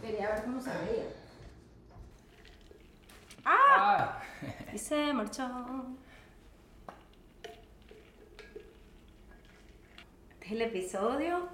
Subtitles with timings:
[0.00, 1.04] Quería ver cómo se veía.
[3.44, 4.20] ¡Ah!
[4.72, 5.46] Y se marchó.
[10.30, 11.48] Este es el episodio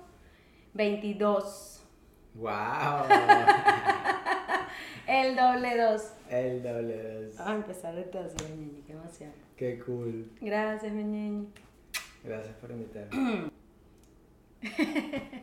[0.75, 1.83] 22.
[2.34, 2.50] ¡Wow!
[5.07, 6.03] El doble 2.
[6.30, 7.37] El doble dos.
[7.37, 9.32] Vamos a empezar entonces, mi ñeñi, qué emoción.
[9.57, 10.30] Qué cool.
[10.41, 11.48] Gracias, mi ñeñi.
[12.25, 13.50] Gracias por invitarme.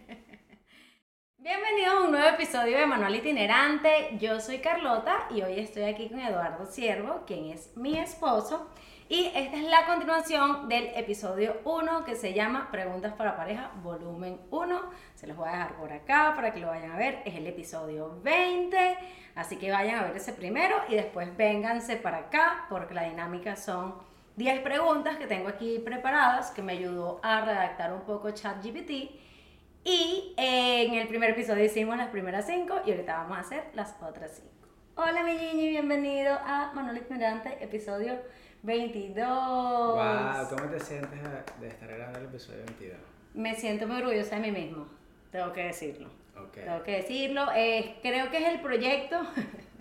[1.50, 4.16] Bienvenidos a un nuevo episodio de Manual Itinerante.
[4.20, 8.70] Yo soy Carlota y hoy estoy aquí con Eduardo Siervo, quien es mi esposo.
[9.10, 14.40] Y esta es la continuación del episodio 1 que se llama Preguntas para pareja, volumen
[14.52, 14.92] 1.
[15.16, 17.24] Se los voy a dejar por acá para que lo vayan a ver.
[17.26, 18.98] Es el episodio 20.
[19.34, 23.56] Así que vayan a ver ese primero y después vénganse para acá porque la dinámica
[23.56, 23.96] son
[24.36, 29.29] 10 preguntas que tengo aquí preparadas que me ayudó a redactar un poco ChatGPT.
[29.84, 33.96] Y en el primer episodio hicimos las primeras 5 y ahorita vamos a hacer las
[34.02, 34.50] otras 5.
[34.96, 38.20] Hola mi Gigi, bienvenido a Manuel Ignorante, episodio
[38.64, 39.26] 22.
[39.28, 40.50] ¡Wow!
[40.50, 41.20] ¿Cómo te sientes
[41.62, 42.98] de estar grabando el episodio 22?
[43.34, 44.86] Me siento muy orgullosa de mí mismo,
[45.32, 46.10] tengo que decirlo.
[46.38, 46.54] Ok.
[46.56, 49.22] Tengo que decirlo, eh, creo que es el proyecto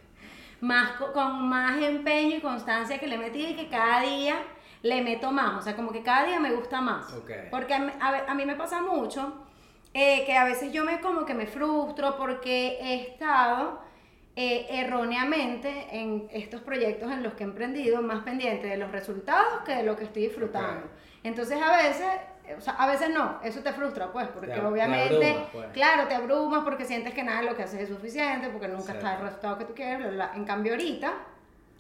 [0.60, 4.36] más, co- con más empeño y constancia que le metí y que cada día
[4.82, 7.12] le meto más, o sea, como que cada día me gusta más.
[7.14, 7.30] Ok.
[7.50, 9.44] Porque a, a a mí me pasa mucho
[9.94, 13.81] eh, que a veces yo me como que me frustro porque he estado
[14.36, 19.62] eh, erróneamente en estos proyectos en los que he emprendido más pendiente de los resultados
[19.64, 20.86] que de lo que estoy disfrutando.
[21.25, 22.06] Entonces a veces,
[22.47, 25.14] eh, o sea, a veces no, eso te frustra pues, porque Te ab- te obviamente,
[25.31, 25.66] abrumas, pues.
[25.72, 28.92] claro, te abrumas porque sientes que nada de lo que haces es suficiente, porque nunca
[28.92, 30.36] está el resultado que tú quieres, bla, bla, bla.
[30.36, 31.12] En cambio ahorita,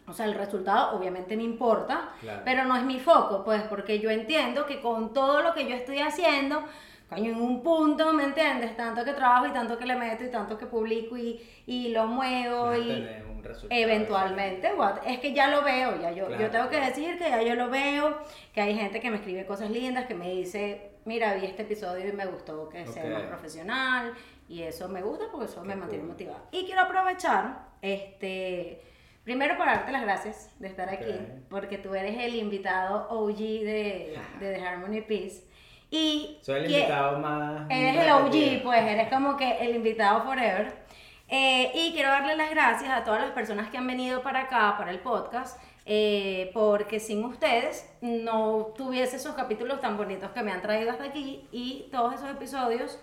[0.08, 2.42] o sea, el resultado obviamente me importa, Claro.
[2.44, 5.76] pero no es mi foco, pues, porque yo entiendo que con todo lo que yo
[5.76, 6.64] estoy haciendo,
[7.08, 8.76] coño, en un punto, ¿me entiendes?
[8.76, 12.06] Tanto que trabajo y tanto que le meto y tanto que publico y, y lo
[12.06, 13.80] muevo y un resultado.
[13.80, 17.30] eventualmente, what, es que ya lo veo, ya yo, Claro, yo tengo que decir que
[17.30, 18.18] ya yo lo veo,
[18.52, 22.08] que hay gente que me escribe cosas lindas, que me dice, mira, vi este episodio
[22.08, 24.12] y me gustó que sea más profesional
[24.48, 26.42] y eso me gusta porque eso me mantiene motivada.
[26.52, 28.82] Y quiero aprovechar, este,
[29.24, 31.14] primero para darte las gracias de estar aquí,
[31.48, 35.44] porque tú eres el invitado OG de, de The Harmony Peace.
[35.90, 37.62] Y Soy el que- invitado más.
[37.70, 40.86] Eres el OG, pues eres como que el invitado forever.
[41.28, 44.74] Eh, y quiero darle las gracias a todas las personas que han venido para acá,
[44.78, 50.52] para el podcast, eh, porque sin ustedes no tuviese esos capítulos tan bonitos que me
[50.52, 52.98] han traído hasta aquí y todos esos episodios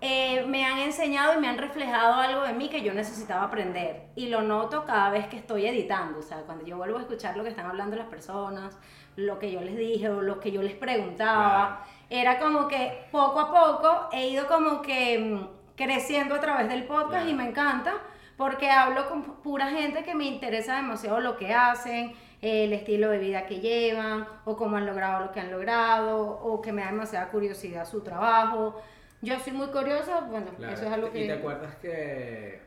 [0.00, 4.10] eh, me han enseñado y me han reflejado algo de mí que yo necesitaba aprender.
[4.14, 6.18] Y lo noto cada vez que estoy editando.
[6.18, 8.78] O sea, cuando yo vuelvo a escuchar lo que están hablando las personas,
[9.16, 13.40] lo que yo les dije o lo que yo les preguntaba, era como que poco
[13.40, 17.94] a poco he ido como que mm, creciendo a través del podcast y me encanta
[18.36, 22.12] porque hablo con pura gente que me interesa demasiado lo que hacen,
[22.42, 26.60] el estilo de vida que llevan, o cómo han logrado lo que han logrado, o
[26.60, 28.80] que me da demasiada curiosidad su trabajo.
[29.22, 31.26] Yo soy muy curiosa, bueno, Claro, eso es algo ¿Y que...
[31.26, 32.60] te acuerdas que,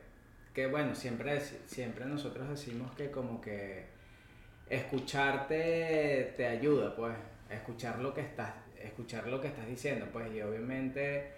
[0.52, 3.86] que bueno, siempre, siempre nosotros decimos que como que
[4.68, 7.14] escucharte te ayuda, pues,
[7.48, 8.52] escuchar lo que estás,
[8.82, 11.32] escuchar lo que estás diciendo, pues, y obviamente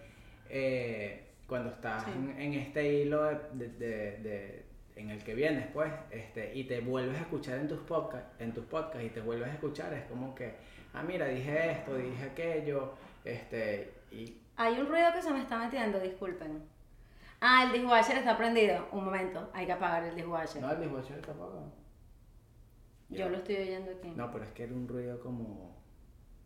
[0.48, 2.10] eh, cuando estás Sí.
[2.12, 4.66] en, en este hilo de, de- de-
[4.96, 8.52] en el que vienes, pues, este, y te vuelves a escuchar en tus podcasts, en
[8.52, 10.52] tus podcasts y te vuelves a escuchar, es como que,
[10.92, 12.92] ah, mira, dije esto, dije aquello,
[13.24, 16.62] este, y Hay un ruido que se me está metiendo, disculpen.
[17.40, 18.86] Ah, el dishwasher está prendido.
[18.92, 20.60] Un momento, hay que apagar el dishwasher.
[20.60, 21.72] no, el dishwasher está apagado.
[23.08, 24.08] Yo lo estoy oyendo aquí.
[24.14, 25.74] No, pero es que era un ruido como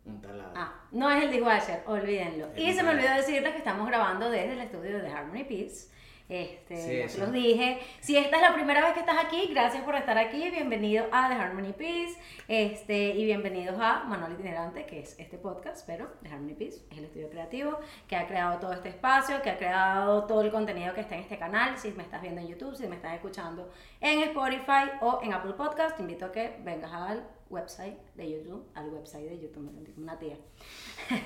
[0.07, 0.53] un taladro.
[0.55, 2.47] Ah, no es el dishwasher, olvídenlo.
[2.55, 5.89] El Y se me olvidó decirles que estamos grabando desde el estudio de Harmony Peace.
[6.29, 7.79] Este, Sí, los dije.
[8.01, 10.49] Si esta es la primera vez que estás aquí, gracias por estar aquí.
[10.49, 12.17] Bienvenido a The Harmony Peace.
[12.49, 16.97] Este, y bienvenidos a Manual Itinerante, que es este podcast, pero The Harmony Peace es
[16.97, 20.93] el estudio creativo que ha creado todo este espacio, que ha creado todo el contenido
[20.93, 21.77] que está en este canal.
[21.77, 23.71] Si me estás viendo en YouTube, si me estás escuchando
[24.01, 28.65] en Spotify o en Apple Podcast, te invito a que vengas al website de YouTube,
[28.75, 30.37] al website de YouTube, me sentí como una tía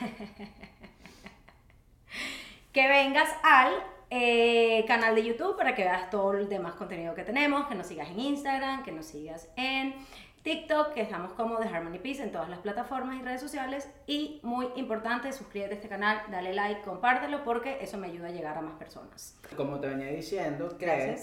[2.73, 3.73] que vengas al
[4.09, 7.87] eh, canal de YouTube para que veas todo el demás contenido que tenemos, que nos
[7.87, 9.95] sigas en Instagram, que nos sigas en
[10.43, 13.87] TikTok, que estamos como The Harmony Peace en todas las plataformas y redes sociales.
[14.07, 18.31] Y muy importante, suscríbete a este canal, dale like, compártelo porque eso me ayuda a
[18.31, 19.37] llegar a más personas.
[19.55, 21.15] Como te venía diciendo, que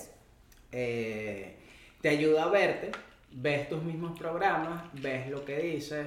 [0.73, 1.59] eh,
[2.01, 2.93] te ayuda a verte,
[3.31, 6.07] ves tus mismos programas, ves lo que dices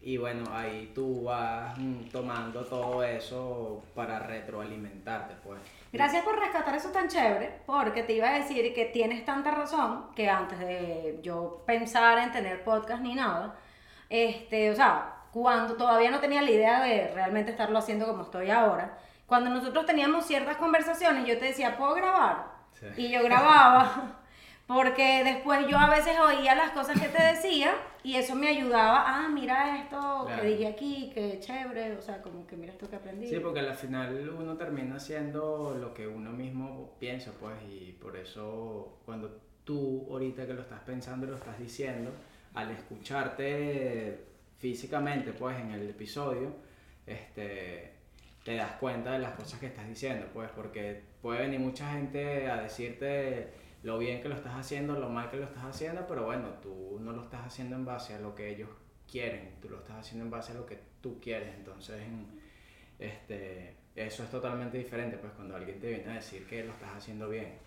[0.00, 5.60] y bueno, ahí tú vas mm, tomando todo eso para retroalimentarte, pues.
[5.92, 10.06] Gracias por rescatar eso tan chévere, porque te iba a decir que tienes tanta razón
[10.14, 13.56] que antes de yo pensar en tener podcast ni nada,
[14.08, 18.50] este, o sea, cuando todavía no tenía la idea de realmente estarlo haciendo como estoy
[18.50, 22.46] ahora, cuando nosotros teníamos ciertas conversaciones, yo te decía, ¿puedo grabar?
[22.72, 22.86] Sí.
[22.96, 24.17] Y yo grababa,
[24.68, 27.72] porque después yo a veces oía las cosas que te decía
[28.04, 30.42] y eso me ayudaba, ah, mira esto Claro.
[30.42, 33.26] que dije aquí, que chévere, o sea, como que mira esto que aprendí.
[33.28, 38.14] Sí, porque al final uno termina haciendo lo que uno mismo piensa, pues, y por
[38.18, 42.10] eso cuando tú ahorita que lo estás pensando y lo estás diciendo,
[42.54, 44.22] al escucharte
[44.58, 46.52] físicamente, pues, en el episodio,
[47.06, 47.92] este,
[48.44, 52.50] te das cuenta de las cosas que estás diciendo, pues, porque puede venir mucha gente
[52.50, 53.48] a decirte
[53.82, 56.98] lo bien que lo estás haciendo, lo mal que lo estás haciendo, pero bueno, tú
[57.00, 58.68] no lo estás haciendo en base a lo que ellos
[59.10, 62.02] quieren, tú lo estás haciendo en base a lo que tú quieres, entonces
[62.98, 66.96] este, eso es totalmente diferente, pues cuando alguien te viene a decir que lo estás
[66.96, 67.58] haciendo bien.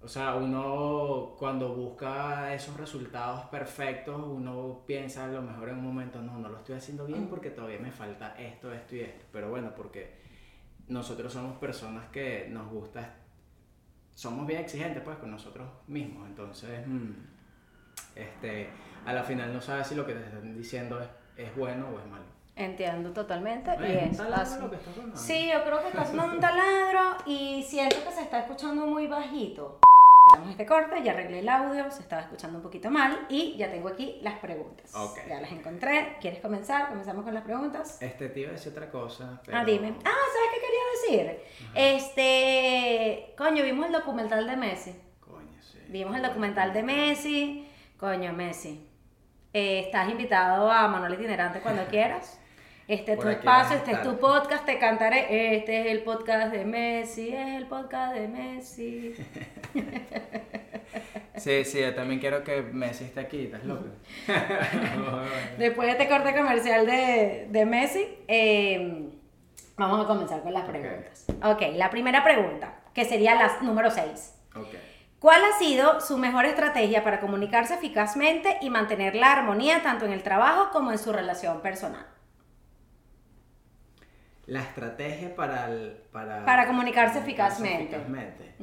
[0.00, 5.84] o sea, uno cuando busca esos resultados perfectos, uno piensa a lo mejor en un
[5.84, 9.24] momento, no, no lo estoy haciendo bien porque todavía me falta esto, esto y esto.
[9.32, 10.22] Pero bueno, porque
[10.88, 13.21] nosotros somos personas que nos gusta,
[14.14, 17.10] somos bien exigentes pues con nosotros mismos, entonces, mm,
[18.14, 18.68] este,
[19.06, 21.98] a la final no sabes si lo que te están diciendo es, es bueno o
[21.98, 22.24] es malo.
[22.54, 24.02] Entiendo totalmente y ¿Ves?
[24.02, 24.60] es ¿Está hablando así.
[24.60, 25.16] lo que está sonando?
[25.16, 29.06] Sí, yo creo que está sonando un taladro y siento que se está escuchando muy
[29.06, 29.78] bajito.
[30.32, 33.70] Damos este corte, ya arreglé el audio, se estaba escuchando un poquito mal y ya
[33.70, 34.94] tengo aquí las preguntas.
[34.94, 35.18] Ok.
[35.28, 36.16] Ya las encontré.
[36.20, 36.90] ¿Quieres comenzar?
[36.90, 38.00] Comenzamos con las preguntas.
[38.00, 39.58] Este a decir otra cosa, pero...
[39.58, 39.88] Ah, dime.
[39.88, 40.60] Ah, ¿sabes qué
[41.74, 44.94] Este, coño, vimos el documental de Messi.
[45.20, 45.78] Coño, sí.
[45.88, 47.68] Vimos el documental de Messi.
[47.96, 48.86] Coño, Messi.
[49.52, 52.38] Eh, estás invitado a Manuel Itinerante cuando quieras.
[52.88, 55.56] Este es tu espacio, este es tu podcast, te cantaré.
[55.56, 59.14] Este es el podcast de Messi, es el podcast de Messi.
[61.34, 63.86] Sí, sí, yo también quiero que Messi esté aquí, ¿estás loco?
[65.58, 69.08] Después de este corte comercial de, de Messi, eh,
[69.82, 71.26] vamos a comenzar con las preguntas.
[71.44, 74.34] Ok, la primera pregunta, que sería la número 6.
[74.56, 74.66] ok.
[75.18, 80.12] ¿Cuál ha sido su mejor estrategia para comunicarse eficazmente y mantener la armonía tanto en
[80.12, 82.04] el trabajo como en su relación personal?
[84.46, 85.66] La estrategia para...
[85.70, 87.84] el- para, Para comunicarse comunicarse eficazmente.
[87.96, 88.54] eficazmente.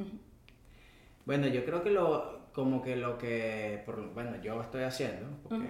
[1.24, 2.39] Bueno, yo creo que lo...
[2.52, 3.82] Como que lo que...
[3.86, 5.66] por- bueno, yo estoy haciendo, porque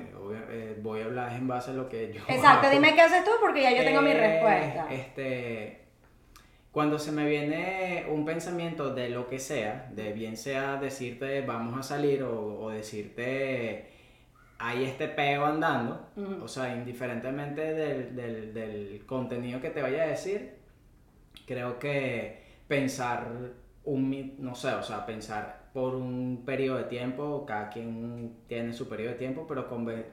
[0.51, 2.71] eh, voy a hablar en base a lo que yo Exacto, hago.
[2.71, 4.87] dime qué haces tú porque ya yo tengo mi Eh, respuesta.
[4.91, 5.81] Este,
[6.73, 11.79] cuando se me viene un pensamiento de lo que sea, de bien sea decirte vamos
[11.79, 13.91] a salir o, o decirte
[14.59, 16.09] hay este peo andando,
[16.43, 20.55] o sea, indiferentemente del, del- del contenido que te vaya a decir,
[21.47, 23.27] creo que pensar
[23.85, 28.89] un, no sé, o sea, pensar por un periodo de tiempo, cada quien tiene su
[28.89, 30.05] periodo de tiempo, pero conven-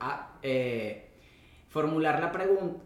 [0.00, 1.10] a- eh,
[1.68, 2.32] formular la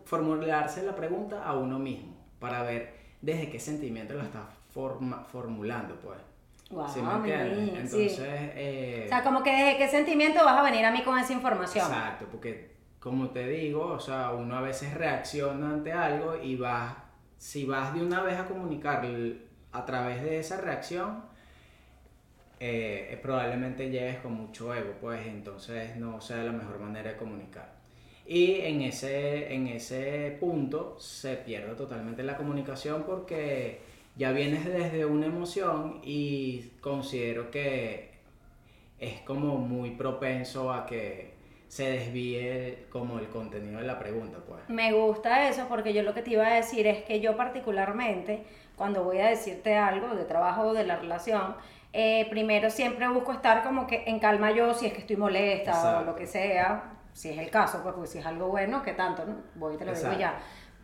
[0.05, 5.97] formularse la pregunta a uno mismo para ver desde qué sentimiento lo está forma- formulando,
[5.97, 6.19] pues.
[6.71, 7.59] Guau, ¿Sí me entiendes?
[7.59, 7.77] sí.
[7.77, 8.19] Entonces,
[8.55, 11.33] eh, O sea, como que desde qué sentimiento vas a venir a mí con esa
[11.33, 11.85] información.
[11.85, 16.95] Exacto, porque como te digo, o sea, uno a veces reacciona ante algo y vas,
[17.39, 19.05] si vas de una vez a comunicar
[19.73, 21.25] a través de esa reacción,
[22.61, 27.73] eh, probablemente llegues con mucho ego, pues entonces no sea la mejor manera de comunicar.
[28.27, 33.81] Y en ese, en ese punto se pierde totalmente la comunicación porque
[34.15, 38.11] ya vienes desde una emoción y considero que
[38.99, 41.33] es como muy propenso a que
[41.69, 44.61] se desvíe como el contenido de la pregunta, pues.
[44.69, 48.43] Me gusta eso porque yo lo que te iba a decir es que yo particularmente,
[48.77, 51.55] cuando voy a decirte algo de trabajo o de la relación,
[51.93, 55.73] eh, primero siempre busco estar como que en calma yo si es que estoy molesta
[55.73, 56.05] o Exacto.
[56.05, 59.25] lo que sea, si es el caso, pues porque si es algo bueno, ¿qué tanto?
[59.25, 59.37] ¿no?
[59.57, 60.21] Voy y te lo digo Exacto.
[60.21, 60.39] ya.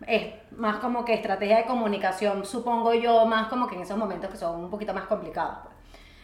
[0.06, 4.30] Es más como que estrategia de comunicación, supongo yo, más como que en esos momentos
[4.30, 5.58] que son un poquito más complicados.
[5.62, 5.74] pues.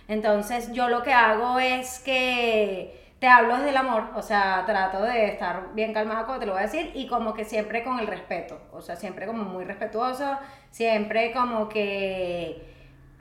[0.08, 5.00] Entonces yo lo que hago es que te hablo desde el amor, o sea, trato
[5.02, 8.00] de estar bien calmada como te lo voy a decir y como que siempre con
[8.00, 10.36] el respeto, o sea, siempre como muy respetuoso,
[10.72, 12.71] siempre como que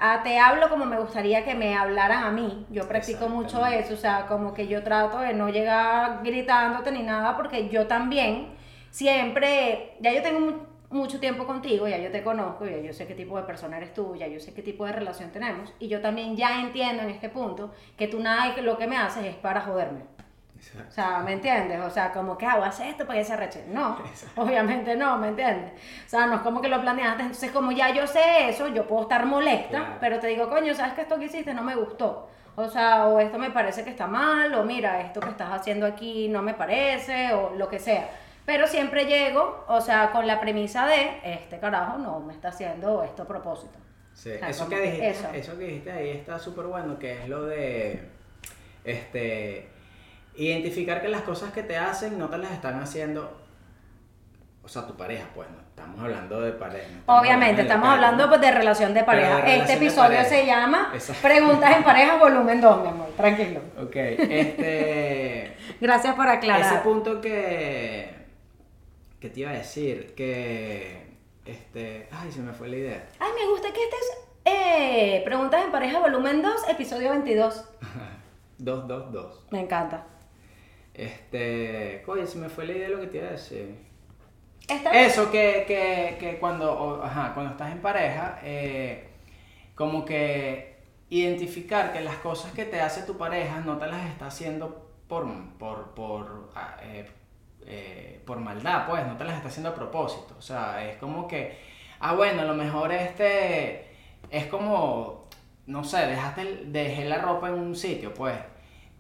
[0.01, 3.93] ah, te hablo como me gustaría que me hablaran a mí, yo practico mucho eso,
[3.93, 8.48] o sea, como que yo trato de no llegar gritándote ni nada porque yo también
[8.89, 13.08] siempre, ya yo tengo mu- mucho tiempo contigo, ya yo te conozco, ya yo sé
[13.08, 15.88] qué tipo de persona eres tú, ya yo sé qué tipo de relación tenemos y
[15.88, 19.24] yo también ya entiendo en este punto que tú nada de lo que me haces
[19.25, 20.01] es para joderme.
[20.62, 20.88] Exacto.
[20.89, 21.82] O sea, ¿me entiendes?
[21.82, 23.65] O sea, como que hago, hace esto para que se arreche.
[23.68, 24.41] No, Exacto.
[24.44, 25.72] obviamente no, ¿me entiendes?
[26.06, 27.24] O sea, no es como que lo planeaste.
[27.24, 29.94] Entonces, como ya yo sé eso, yo puedo estar molesta, Claro.
[30.00, 32.30] pero te digo, coño, ¿sabes que esto que hiciste no me gustó?
[32.56, 35.86] O sea, o esto me parece que está mal, o mira, esto que estás haciendo
[35.88, 38.10] aquí no me parece, o lo que sea.
[38.46, 43.03] Pero siempre llego, o sea, con la premisa de, este carajo no me está haciendo
[43.03, 43.80] esto a propósito.
[44.13, 45.30] Sí, O sea, eso que dijiste, eso.
[45.34, 45.58] eso.
[45.58, 48.10] que dijiste ahí está súper bueno, que es lo de
[48.84, 49.70] este
[50.36, 53.42] identificar que las cosas que te hacen no te las están haciendo
[54.64, 56.88] o sea, tu pareja, pues, no estamos hablando de pareja.
[56.92, 59.38] no estamos Obviamente, estamos hablando pues, de relación de pareja.
[59.42, 60.26] relación este episodio pareja.
[60.26, 61.22] se llama Exacto.
[61.24, 63.10] Preguntas en pareja, volumen 2, mi amor.
[63.18, 63.60] Tranquilo.
[63.82, 66.62] Ok, este Gracias por aclarar.
[66.74, 68.22] ese punto que
[69.20, 73.08] que te iba a decir que este, ay, se me fue la idea.
[73.20, 77.66] Ay, me gusta que este es eh, Preguntas en pareja, volumen 2, episodio 22.
[78.60, 79.46] 222.
[79.52, 80.06] Me encanta.
[80.94, 83.76] Este, oye, se me fue la idea de lo que te iba a decir.
[84.90, 89.10] Eso, que, que, que cuando, o- ajá, cuando estás en pareja, eh,
[89.76, 90.78] como que
[91.10, 95.28] identificar que las cosas que te hace tu pareja no te las está haciendo por,
[95.60, 97.10] por, por, ah, eh,
[97.66, 100.36] eh, por maldad, pues, no te las está haciendo a propósito.
[100.38, 101.58] O sea, es como que,
[102.00, 103.88] ah, bueno, a lo mejor este,
[104.30, 105.28] es como,
[105.68, 108.36] no sé, dejaste, dejé la ropa en un sitio, pues.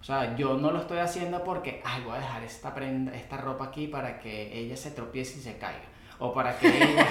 [0.01, 3.37] O sea, yo no lo estoy haciendo porque, ay, voy a dejar esta prenda, esta
[3.37, 5.85] ropa aquí para que ella se tropiece y se caiga.
[6.17, 7.05] O para que ella...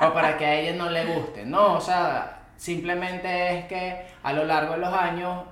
[0.00, 1.44] o para que a ella no le guste.
[1.46, 5.44] No, o sea, simplemente es que a lo largo de los años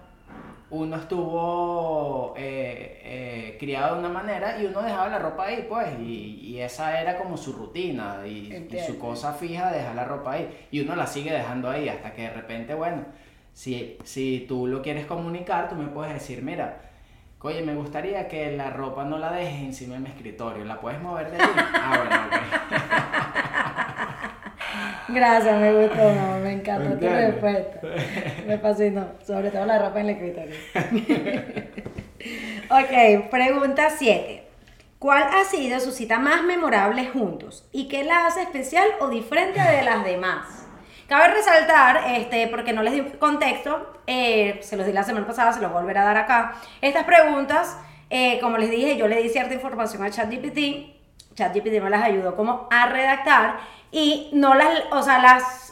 [0.70, 5.86] uno estuvo eh, eh, criado de una manera y uno dejaba la ropa ahí, pues,
[6.00, 10.04] y, y esa era como su rutina y, y su cosa fija de dejar la
[10.04, 10.66] ropa ahí.
[10.72, 13.04] Y uno la sigue dejando ahí hasta que de repente, bueno,
[13.56, 16.82] si, si tú lo quieres comunicar, tú me puedes decir, mira,
[17.40, 21.00] oye, me gustaría que la ropa no la dejes encima de mi escritorio, ¿la puedes
[21.00, 21.48] mover de ahí?
[21.75, 22.34] Ah, bueno, ok.
[25.08, 27.80] Gracias, me gustó, no, me encanta tu respuesta.
[28.46, 30.56] Me fascinó, sobre todo la ropa en el escritorio.
[33.25, 34.42] ok, pregunta 7.
[34.98, 37.66] ¿Cuál ha sido su cita más memorable juntos?
[37.72, 40.65] ¿Y qué la hace especial o diferente de las demás?
[41.08, 45.52] Cabe resaltar, este, porque no les di contexto, eh, se los di la semana pasada,
[45.52, 46.54] se los voy a dar acá.
[46.80, 47.78] Estas preguntas,
[48.10, 50.96] eh, como les dije, yo le di cierta información a ChatGPT,
[51.34, 53.58] ChatGPT me las ayudó como a redactar
[53.92, 55.66] y no las, o sea, las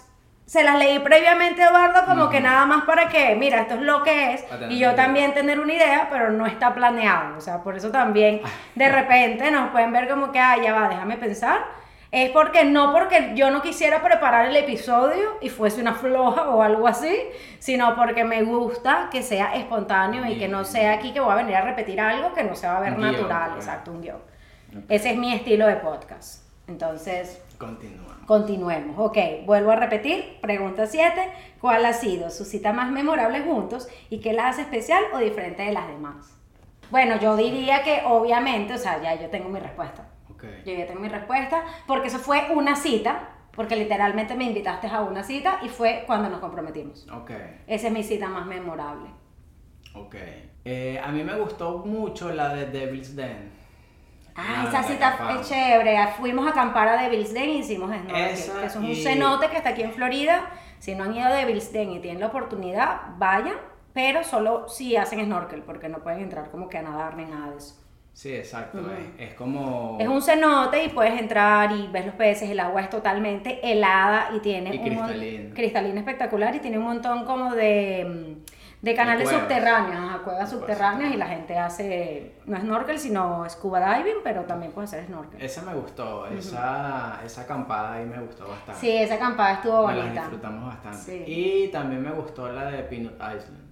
[0.46, 4.02] se las leí previamente Eduardo como que nada más para que, mira, esto es lo
[4.02, 7.76] que es y yo también tener una idea, pero no está planeado, o sea, por
[7.76, 8.42] eso también
[8.74, 11.64] de repente nos pueden ver como que, ah, ya va, déjame pensar.
[12.16, 16.62] Es porque no porque yo no quisiera preparar el episodio y fuese una floja o
[16.62, 17.12] algo así,
[17.59, 21.35] sino porque me gusta que sea espontáneo y que no sea aquí que voy a
[21.35, 23.64] venir a repetir algo que no se va a ver Un guion, natural, pues.
[23.66, 24.18] exacto, un guion.
[24.88, 26.44] Ese es mi estilo de podcast.
[26.68, 28.12] Entonces, Continuamos.
[28.26, 28.97] Continuemos.
[28.97, 30.38] Ok, vuelvo a repetir.
[30.40, 31.21] Pregunta 7.
[31.61, 35.62] ¿Cuál ha sido su cita más memorable juntos y qué la hace especial o diferente
[35.64, 36.33] de las demás?
[36.90, 40.04] Bueno, yo diría que obviamente, o sea, ya yo tengo mi respuesta.
[40.64, 45.00] Yo ya tengo mi respuesta porque eso fue una cita, porque literalmente me invitaste a
[45.02, 47.06] una cita y fue cuando nos comprometimos.
[47.12, 47.30] Ok.
[47.66, 49.08] Esa es mi cita más memorable.
[49.94, 50.16] Ok.
[50.64, 53.52] Eh, a mí me gustó mucho la de Devil's Den.
[54.36, 55.96] Ah, esa cita fue chévere.
[56.18, 58.14] Fuimos a acampar a Devil's Den y hicimos snorkel.
[58.14, 60.50] Que eso es un y- cenote que está aquí en Florida.
[60.80, 63.54] Si no han ido a Devil's Den y tienen la oportunidad, vayan.
[63.92, 67.50] Pero solo si hacen snorkel, porque no pueden entrar como que a nadar ni nada
[67.52, 67.80] de eso.
[68.14, 68.78] Sí, exacto.
[69.18, 69.99] Es, es como...
[70.00, 72.49] Es un cenote y puedes entrar y ves los peces.
[72.49, 75.54] El agua es totalmente helada y tiene Y un cristalina.
[75.54, 79.42] cristalina espectacular y tiene un montón como de, mm, de canales cuevas.
[79.42, 84.85] subterráneos, cuevas subterráneas y la gente hace, no snorkel, sino scuba diving, pero también puede
[84.85, 85.42] hacer snorkel.
[85.42, 88.80] Esa me gustó, esa, esa acampada ahí me gustó bastante.
[88.80, 90.21] Sí, esa acampada estuvo Me bonita.
[90.21, 90.99] disfrutamos bastante.
[90.99, 91.25] Sí.
[91.26, 93.63] Y también me gustó la de Peanut Island.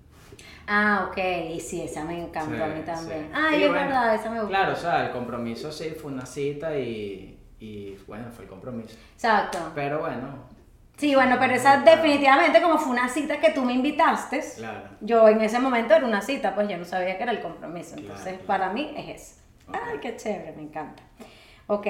[0.67, 1.19] Ah, ok,
[1.55, 3.25] y sí, esa me encantó a Sí, mí también.
[3.25, 3.31] sí.
[3.35, 4.49] Ay, Y es bueno, verdad, esa me gustó.
[4.49, 8.97] Claro, o sea, el compromiso sí fue una cita y, y bueno, fue el compromiso.
[9.15, 9.59] Exacto.
[9.75, 10.51] Pero bueno,
[10.97, 14.83] Sí, bueno, pero esa definitivamente como fue una cita que tú me invitaste, claro.
[15.01, 17.97] yo en ese momento era una cita, pues yo no sabía que era el compromiso.
[17.97, 18.47] Entonces, Claro, claro.
[18.47, 19.41] para mí es eso.
[19.73, 21.03] Ay, qué chévere, me encanta.
[21.67, 21.87] Ok.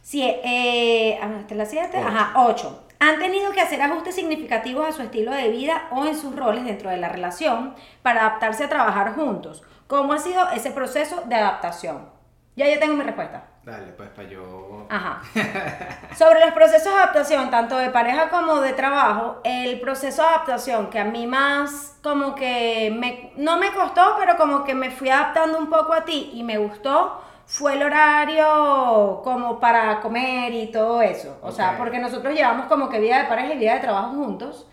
[0.00, 1.98] Sí, eh, ah, esta es la 7.
[1.98, 2.06] Ocho.
[2.08, 2.84] Ajá, 8.
[3.02, 6.66] ¿Han tenido que hacer ajustes significativos a su estilo de vida o en sus roles
[6.66, 9.62] dentro de la relación para adaptarse a trabajar juntos?
[9.86, 12.10] ¿Cómo ha sido ese proceso de adaptación?
[12.56, 13.44] Ya yo tengo mi respuesta.
[13.64, 14.86] Dale, pues para yo.
[14.90, 15.22] Ajá.
[16.14, 20.90] Sobre los procesos de adaptación, tanto de pareja como de trabajo, el proceso de adaptación
[20.90, 25.08] que a mí más como que me, no me costó, pero como que me fui
[25.08, 30.68] adaptando un poco a ti y me gustó, fue el horario como para comer y
[30.68, 31.36] todo eso.
[31.42, 34.68] O sea, porque nosotros llevamos como que vida de pareja y vida de trabajo juntos.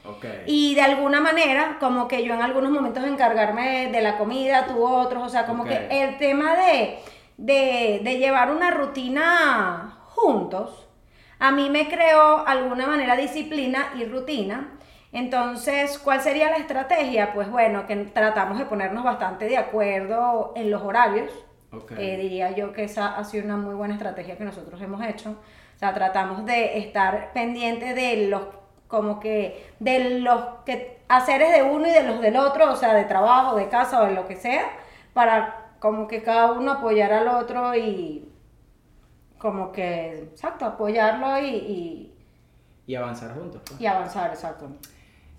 [0.46, 4.86] Y de alguna manera, como que yo en algunos momentos encargarme de la comida, tú
[4.86, 7.00] otros, o sea, como que el tema de,
[7.38, 10.88] de, de llevar una rutina juntos,
[11.40, 14.78] a mí me creó alguna manera disciplina y rutina.
[15.12, 17.34] Entonces, ¿cuál sería la estrategia?
[17.34, 21.32] Pues bueno, que tratamos de ponernos bastante de acuerdo en los horarios.
[21.98, 25.32] Eh, diría yo que esa ha sido una muy buena estrategia que nosotros hemos hecho.
[25.32, 28.44] O sea, tratamos de estar pendientes de los,
[28.88, 32.94] como que, de los que, haceres de uno y de los del otro, o sea,
[32.94, 34.70] de trabajo, de casa o de lo que sea,
[35.14, 38.28] para como que cada uno apoyar al otro y
[39.38, 42.16] como que, exacto, apoyarlo y, y,
[42.88, 43.62] Y avanzar juntos.
[43.66, 43.80] pues.
[43.80, 44.68] y avanzar, exacto.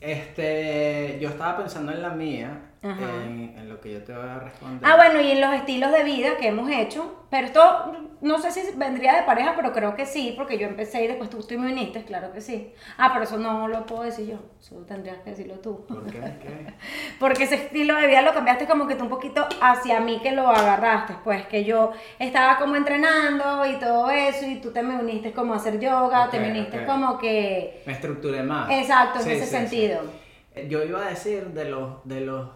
[0.00, 2.67] Este, yo estaba pensando en la mía.
[2.82, 4.80] En, en lo que yo te voy a responder.
[4.84, 8.50] Ah, bueno, y en los estilos de vida que hemos hecho, pero esto no sé
[8.50, 11.58] si vendría de pareja, pero creo que sí, porque yo empecé y después tú, tú
[11.58, 12.72] me uniste, claro que sí.
[12.96, 15.84] Ah, pero eso no lo puedo decir yo, eso tendrías que decirlo tú.
[15.86, 16.18] ¿Por qué?
[16.18, 16.72] ¿Qué?
[17.20, 20.32] Porque ese estilo de vida lo cambiaste como que tú un poquito hacia mí que
[20.32, 24.96] lo agarraste, pues que yo estaba como entrenando y todo eso y tú te me
[24.96, 26.86] uniste como a hacer yoga, te Ok, me uniste ok.
[26.86, 27.82] como que...
[27.86, 28.70] Me estructuré más.
[28.70, 30.00] Exacto, en Sí, ese sí, sentido.
[30.02, 30.68] sí.
[30.68, 32.48] Yo iba a decir de los, de los,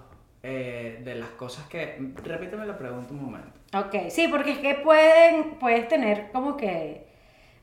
[0.45, 3.61] eh, de las cosas que, repíteme la pregunta un momento.
[3.75, 7.07] Ok, sí, porque es que pueden, puedes tener como que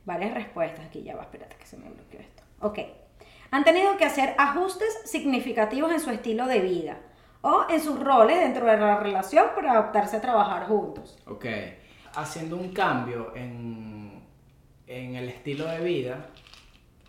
[0.05, 0.85] varias respuestas.
[0.85, 2.41] Aquí ya va, espérate que se me bloqueó esto.
[2.61, 2.79] Ok.
[3.51, 6.97] Han tenido que hacer ajustes significativos en su estilo de vida
[7.41, 11.17] o en sus roles dentro de la relación para adaptarse a trabajar juntos.
[11.27, 11.45] Ok.
[12.15, 14.23] Haciendo un cambio en,
[14.87, 16.27] en el estilo de vida,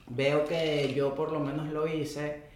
[0.08, 2.50] veo que yo por lo menos lo hice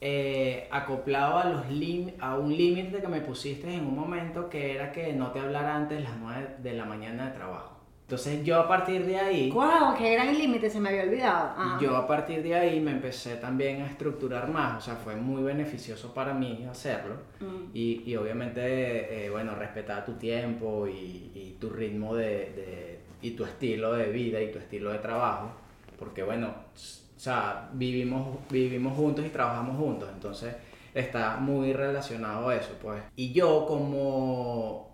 [0.00, 4.74] eh, acoplado a, los lim- a un límite que me pusiste en un momento que
[4.74, 7.74] era que no te hablara antes las 9 de la mañana de trabajo.
[8.02, 9.50] Entonces yo a partir de ahí...
[9.50, 9.94] ¡Wow!
[9.98, 10.70] ¡Qué gran límite!
[10.70, 11.48] Se me había olvidado.
[11.54, 11.78] Ajá.
[11.78, 15.42] Yo a partir de ahí me empecé también a estructurar más, o sea, fue muy
[15.42, 17.70] beneficioso para mí hacerlo Mm.
[17.74, 23.32] y, y obviamente, eh, bueno, respetar tu tiempo y, y tu ritmo de, de- y
[23.32, 25.50] tu estilo de vida y tu estilo de trabajo,
[25.98, 26.54] porque bueno,
[27.18, 30.54] o sea, vivimos, vivimos juntos y trabajamos juntos, entonces
[30.94, 33.02] está muy relacionado a eso, pues.
[33.16, 34.86] Y yo como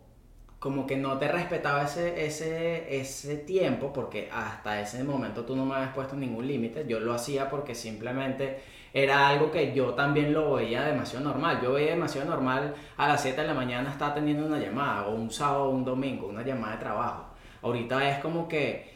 [0.59, 5.67] como que no te respetaba ese, ese, ese tiempo, porque hasta ese momento tú no
[5.67, 8.61] me habías puesto ningún límite, yo lo hacía porque simplemente
[8.95, 11.61] era algo que yo también lo veía demasiado normal.
[11.61, 15.15] Yo veía demasiado normal a las 7 de la mañana estar teniendo una llamada, o
[15.17, 17.27] un sábado o un domingo, una llamada de trabajo.
[17.61, 18.94] Ahorita es como que,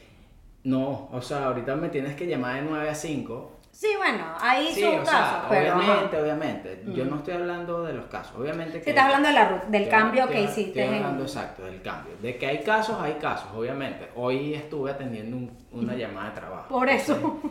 [0.69, 4.71] no, o sea, ahorita me tienes que llamar de 9 a 5 Sí, bueno, ahí
[4.73, 5.75] Sí, son casos, sea, pero...
[5.75, 5.79] ajá.
[5.85, 6.83] obviamente, obviamente.
[6.95, 7.11] Yo Mm.
[7.11, 8.85] no estoy hablando de los casos, obviamente que...
[8.85, 12.15] Sí, estás hablando de la del cambio que hiciste Estoy en- hablando exacto del cambio.
[12.21, 14.09] De que hay casos, hay casos, obviamente.
[14.17, 16.69] Hoy estuve atendiendo un- una llamada de trabajo.
[16.69, 17.13] Por eso.
[17.15, 17.51] Entonces,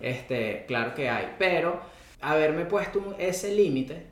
[0.00, 1.80] Este, claro que hay, pero
[2.22, 4.06] haberme puesto un- ese límite,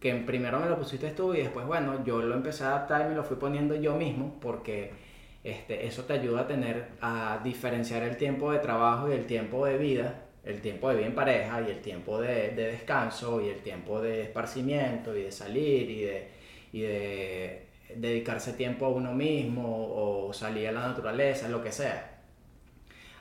[0.00, 3.08] que primero me lo pusiste tú y después, bueno, yo lo empecé a adaptar y
[3.10, 4.92] me lo fui poniendo yo mismo, porque
[5.50, 9.66] este, eso te ayuda a tener, a diferenciar el tiempo de trabajo y el tiempo
[9.66, 13.48] de vida, el tiempo de vida en pareja y el tiempo de, de descanso y
[13.48, 16.28] el tiempo de esparcimiento y de salir y de,
[17.94, 19.64] dedicarse tiempo a uno mismo
[20.28, 22.12] o salir a la naturaleza, lo que sea.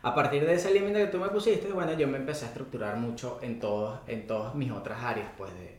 [0.03, 2.97] A partir de ese límite que tú me pusiste, bueno, yo me empecé a estructurar
[2.97, 5.77] mucho en, todos, en todas mis otras áreas, pues, de,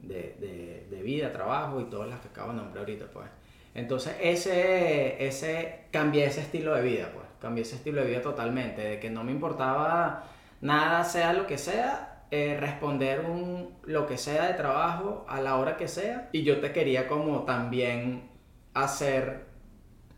[0.00, 3.28] de, de- de vida, trabajo y todas las que acabo de nombrar ahorita, pues.
[3.74, 8.82] Entonces, ese, ese, cambié ese estilo de vida, pues, cambié ese estilo de vida totalmente,
[8.82, 10.24] de que no me importaba
[10.60, 15.56] nada, sea lo que sea, eh, responder un, lo que sea de trabajo a la
[15.56, 18.28] hora que sea, y yo te quería como también
[18.74, 19.46] hacer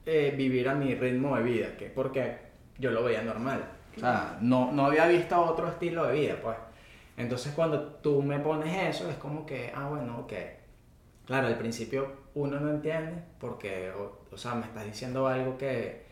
[0.06, 2.38] eh, vivir a mi ritmo de vida, que porque
[2.78, 3.64] yo lo veía normal.
[3.96, 6.56] O sea, no, no había visto otro estilo de vida, pues.
[7.16, 10.32] Entonces cuando tú me pones eso, es como que, ah, bueno, ok.
[11.26, 16.02] Claro, al principio uno no entiende porque, o, o sea, me estás diciendo algo que,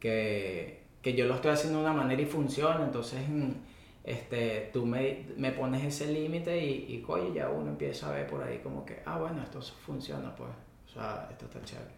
[0.00, 3.50] que, que yo lo estoy haciendo de una manera y funciona, entonces mm,
[4.04, 8.26] este, tú me, me pones ese límite y, y, oye, ya uno empieza a ver
[8.26, 10.50] por ahí como que, ah, bueno, esto funciona, pues.
[10.86, 11.94] O sea, esto está chévere.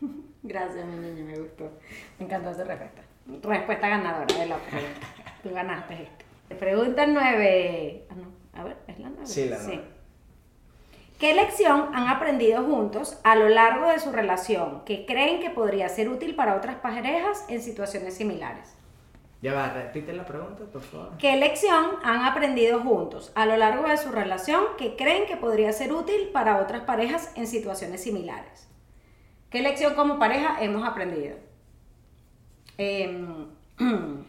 [0.42, 1.70] Gracias, mi niño, me gustó.
[2.18, 3.02] Me encantó esa respuesta.
[3.42, 5.06] Respuesta ganadora de la pregunta.
[5.42, 6.24] Tú ganaste esto.
[6.58, 8.04] Pregunta nueve.
[8.08, 8.60] Ah, no.
[8.60, 9.26] A ver, ¿es la nueve?
[9.26, 9.97] Sí, la nueve.
[11.18, 15.88] ¿Qué lección han aprendido juntos a lo largo de su relación que creen que podría
[15.88, 18.76] ser útil para otras parejas en situaciones similares?
[19.42, 21.10] Ya va, repite la pregunta, por favor.
[21.18, 25.72] ¿Qué lección han aprendido juntos a lo largo de su relación que creen que podría
[25.72, 28.68] ser útil para otras parejas en situaciones similares?
[29.50, 31.36] ¿Qué lección como pareja hemos aprendido?
[32.76, 33.48] Em,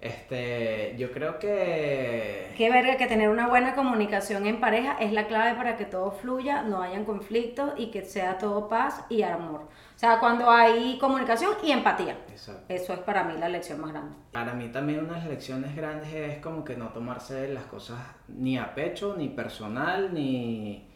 [0.00, 2.52] Este, yo creo que...
[2.56, 6.10] Qué verga que tener una buena comunicación en pareja es la clave para que todo
[6.12, 9.62] fluya, no hayan conflictos y que sea todo paz y amor.
[9.62, 12.18] O sea, cuando hay comunicación y empatía.
[12.30, 12.62] Exacto.
[12.68, 14.14] Eso es para mí la lección más grande.
[14.32, 17.98] Para mí también una de las lecciones grandes es como que no tomarse las cosas
[18.28, 20.86] ni a pecho, ni personal, ni,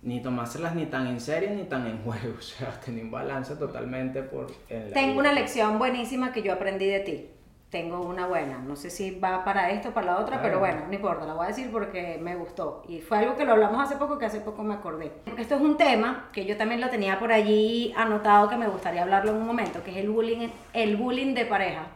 [0.00, 2.34] ni tomárselas ni tan en serio ni tan en juego.
[2.38, 4.50] O sea, tener un balance totalmente por...
[4.70, 5.20] en la Tengo vida.
[5.20, 7.28] una lección buenísima que yo aprendí de ti.
[7.70, 8.58] Tengo una buena.
[8.58, 10.82] No sé si va para esto o para la otra, pero Bueno.
[10.86, 11.26] no importa.
[11.26, 12.82] La voy a decir porque me gustó.
[12.88, 15.12] Y fue algo que lo hablamos hace poco, que hace poco me acordé.
[15.24, 18.68] Porque esto es un tema que yo también lo tenía por allí anotado que me
[18.68, 21.86] gustaría hablarlo en un momento, que es el bullying, el bullying de pareja.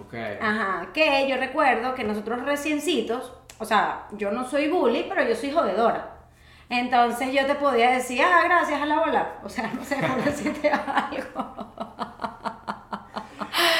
[0.00, 0.14] Ok.
[0.40, 5.34] Ajá, que yo recuerdo que nosotros reciencitos, o sea, yo no soy bully, pero yo
[5.34, 6.14] soy jodedora.
[6.70, 9.32] Entonces yo te podía decir, ah, gracias a la bola.
[9.42, 11.56] O sea, no sé por decirte algo.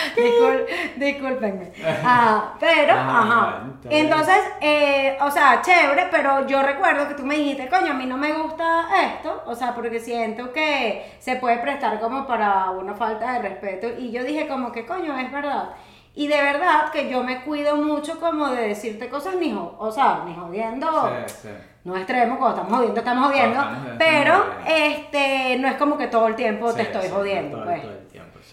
[0.17, 0.67] Discul-
[0.97, 1.73] discúlpenme.
[2.05, 3.63] Ah, pero, Ah, ajá.
[3.91, 8.07] Entonces, eh, o sea, chévere, pero yo recuerdo que tú me dijiste, coño, a mí
[8.07, 12.95] no me gusta esto, o sea, porque siento que se puede prestar como para una
[12.95, 13.89] falta de respeto.
[13.99, 15.71] Y yo dije como que, coño, es verdad.
[16.15, 20.23] Y de verdad que yo me cuido mucho como de decirte cosas ni, o sea,
[20.27, 20.89] ni jodiendo
[21.27, 21.49] Sí, sí.
[21.85, 23.65] no extremo, cuando estamos jodiendo, estamos jodiendo,
[23.99, 27.83] pero este no es como que todo el tiempo te estoy jodiendo, todo, pues.
[27.83, 27.93] todo.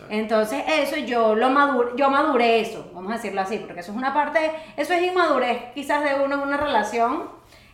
[0.09, 3.97] Entonces, eso yo lo madur yo maduré eso, vamos a decirlo así, porque eso es
[3.97, 7.29] una parte, eso es inmadurez quizás de uno en una relación,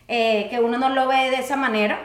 [0.08, 1.98] eh, que uno no lo ve de esa manera,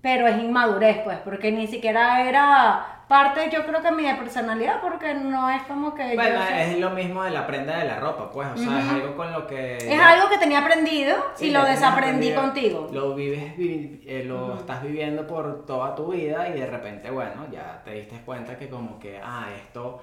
[0.00, 5.14] pero es inmadurez, pues, porque ni siquiera era parte, yo creo que mi personalidad, porque
[5.14, 8.30] no es como que Bueno, yo es lo mismo de la prenda de la ropa,
[8.30, 9.76] pues, o sea, es algo con lo que...
[9.76, 12.88] es algo que tenía aprendido Sí, y lo desaprendí contigo.
[12.92, 17.46] Lo vives, vi- eh, lo estás viviendo por toda tu vida y de repente, bueno,
[17.52, 20.00] ya te diste cuenta que como que, ah, esto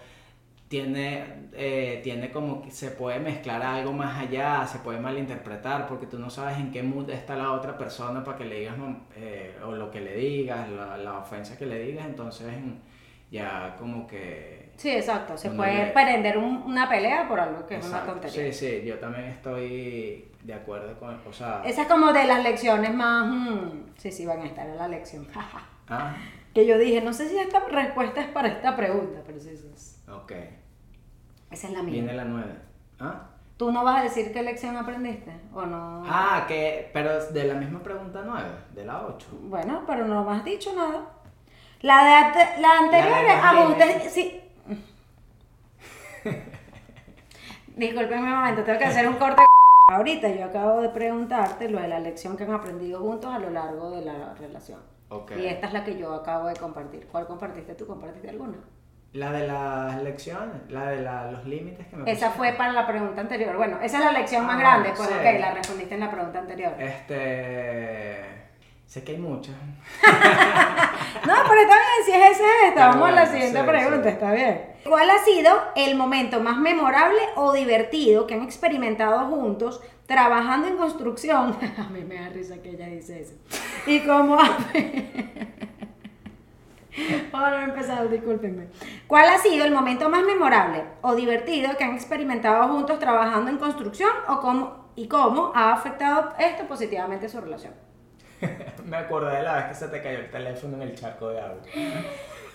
[0.68, 6.06] tiene, eh, tiene como que se puede mezclar algo más allá, se puede malinterpretar porque
[6.08, 8.76] tú no sabes en qué mood está la otra persona para que le digas
[9.18, 12.48] eh, o lo que le digas, la, la ofensa que le digas, entonces
[13.32, 14.74] ya como que...
[14.78, 15.38] Sí, exacto.
[15.38, 18.52] Se puede le- prender un- una pelea por algo que es una tontería.
[18.52, 21.62] Sí, sí, yo también estoy de acuerdo con, o sea...
[21.66, 23.28] Esa es como de las lecciones más...
[23.28, 25.28] mm, sí, sí, van a estar en la lección.
[25.94, 26.16] Ah,
[26.54, 30.02] que yo dije, no sé si esta respuesta es para esta pregunta, pero sí, sí.
[30.10, 30.32] ok.
[31.52, 31.94] Esa es la mía.
[31.96, 32.46] Viene la 9.
[33.00, 33.28] ¿Ah?
[33.58, 35.32] ¿Tú no vas a decir qué lección aprendiste?
[35.54, 36.04] ¿O no?
[36.06, 39.28] Ah, que, pero de la misma pregunta 9, de la 8.
[39.44, 41.10] Bueno, pero no me has dicho nada.
[41.82, 44.12] La de ante- la anterior La de límites.
[44.14, 44.42] Sí.
[47.76, 49.44] Disculpenme un momento, tengo que hacer un corte.
[49.90, 53.50] Ahorita yo acabo de preguntarte lo de la lección que han aprendido juntos a lo
[53.50, 54.80] largo de la relación.
[55.38, 57.08] Y esta es la que yo acabo de compartir.
[57.12, 57.86] ¿Cuál compartiste tú?
[57.86, 58.58] ¿Compartiste alguna?
[59.14, 62.88] La de las lecciones, la de la- los límites que me Esa fue para la
[62.88, 63.58] pregunta anterior.
[63.58, 64.94] Bueno, esa es la lección más Ah, grande.
[64.96, 65.14] Pues sí.
[65.16, 66.74] ok, la respondiste en la pregunta anterior.
[66.80, 68.41] Este.
[68.92, 69.56] Sé que hay muchas.
[71.26, 72.88] No, pero está bien, si es esa, es esta.
[72.88, 74.10] Vamos a la siguiente sí, pregunta, sí.
[74.10, 74.62] está bien.
[74.84, 80.78] ¿Cuál ha sido el momento más memorable o divertido que han experimentado juntos trabajando en
[80.78, 81.56] construcción?
[81.78, 83.36] A mí me da risa que ella dice eso.
[83.86, 84.48] ¿Y cómo ha...
[87.32, 88.68] Ahora he empezado, discúlpenme.
[89.06, 93.58] ¿Cuál ha sido el momento más memorable o divertido que han experimentado juntos trabajando en
[93.58, 97.91] construcción o cómo, y cómo ha afectado esto positivamente su relación?
[98.86, 101.40] me acordé de la vez que se te cayó el teléfono en el charco de
[101.42, 101.58] agua.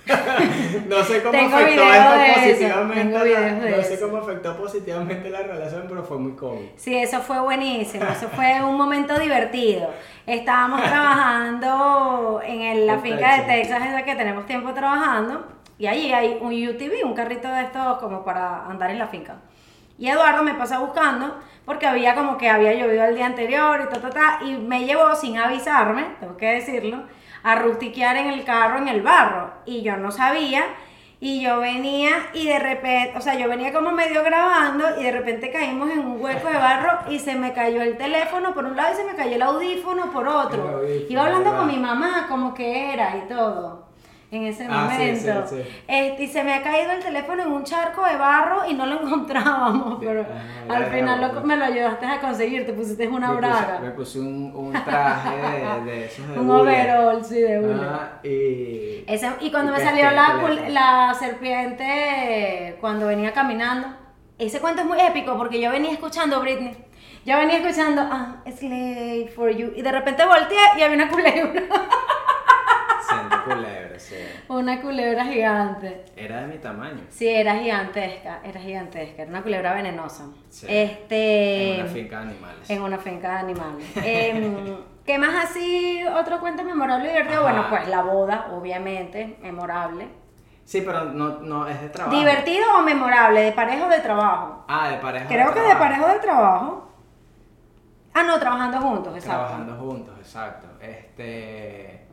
[0.89, 3.31] no sé cómo Tengo afectó video esto de eso, positivamente.
[3.31, 4.07] la- no sé eso.
[4.07, 6.73] cómo afectó positivamente la relación, pero fue muy cómico.
[6.77, 9.91] Sí, eso fue buenísimo, eso fue un momento divertido.
[10.27, 13.47] Estábamos trabajando en el- la En finca de Texas.
[13.79, 15.45] Texas, esa que tenemos tiempo trabajando,
[15.79, 19.37] y allí hay un UTV, un carrito de estos como para andar en la finca.
[19.99, 23.93] Y Eduardo me pasa buscando porque había como que había llovido el día anterior y
[23.93, 27.03] ta, ta, ta, y me llevó sin avisarme, tengo que decirlo,
[27.43, 29.53] a rustiquear en el carro en el barro.
[29.65, 30.65] Y yo no sabía,
[31.19, 35.13] y yo venía y de repente, o sea, yo venía como medio grabando y de
[35.13, 38.77] repente caímos en un hueco de barro y se me cayó el teléfono por un
[38.77, 40.63] lado y se me cayó el audífono por otro.
[40.63, 43.86] audífono, Iba hablando con mi mamá como que era y todo.
[44.31, 45.47] En ese Ah, momento.
[45.47, 45.69] sí, sí.
[45.87, 48.85] Este, y se me ha caído el teléfono en un charco de barro y no
[48.87, 50.27] lo encontrábamos, pero
[50.69, 53.81] Ah, al final lo- me lo ayudaste a conseguir, te pusiste una me braga, Puse,
[53.83, 57.81] me puse un, un traje de, de esos de un overall, sí, de hule.
[57.85, 59.05] Ah, y...
[59.07, 60.69] Ese- y cuando y me salió el la,
[61.09, 63.89] la serpiente cuando venía caminando,
[64.39, 66.77] ese cuento es muy épico porque yo venía escuchando Britney.
[67.25, 69.73] Yo venía escuchando, ah, Slave for You.
[69.77, 71.63] Y de repente volteé y había una culebra.
[73.55, 74.17] Culebra, sí.
[74.49, 76.05] Una culebra gigante.
[76.17, 77.01] Era de mi tamaño.
[77.09, 80.25] Sí, era gigantesca, era gigantesca, era una culebra venenosa.
[80.49, 80.67] Sí.
[80.69, 81.75] Este.
[81.75, 82.71] En una finca de animales.
[82.71, 83.87] En una finca de animales.
[83.97, 86.03] Em, ¿Qué más así?
[86.05, 87.47] Otro cuento memorable y divertido.
[87.47, 87.53] Ajá.
[87.53, 90.09] Bueno, pues la boda, obviamente, memorable.
[90.65, 92.17] Sí, pero no, no es de trabajo.
[92.17, 93.41] ¿Divertido o memorable?
[93.41, 94.65] ¿De pareja o de trabajo?
[94.67, 95.27] Ah, de pareja.
[95.29, 95.79] Creo que de trabajo.
[95.79, 96.89] pareja o de trabajo.
[98.13, 99.47] Ah, no, trabajando juntos, exacto.
[99.47, 100.67] Trabajando juntos, exacto.
[100.81, 102.07] Este.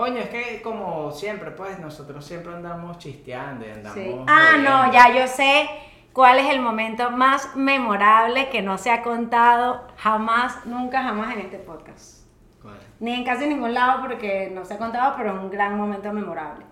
[0.00, 3.98] Coño, es que como siempre, pues nosotros siempre andamos chisteando y andamos.
[3.98, 4.16] Sí.
[4.26, 5.68] Ah, no, ya yo sé
[6.14, 11.40] cuál es el momento más memorable que no se ha contado jamás, nunca, jamás en
[11.40, 12.24] este podcast.
[12.62, 12.78] ¿Cuál?
[12.98, 16.10] Ni en casi ningún lado porque no se ha contado, pero es un gran momento
[16.14, 16.64] memorable.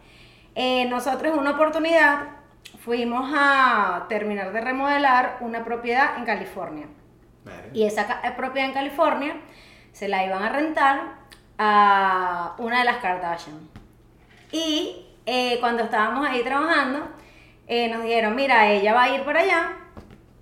[0.55, 2.29] Eh, nosotros en una oportunidad
[2.79, 6.87] fuimos a terminar de remodelar una propiedad en California.
[7.45, 7.69] Verga.
[7.75, 9.37] Y esa eh, propiedad en California
[9.93, 11.18] se la iban a rentar
[11.59, 13.69] a una de las Kardashian.
[14.53, 17.09] Y eh, cuando estábamos ahí trabajando,
[17.67, 19.73] eh, nos dijeron, mira, ella va a ir para allá